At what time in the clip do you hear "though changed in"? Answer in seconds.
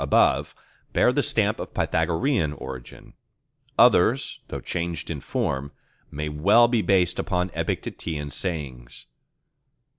4.47-5.21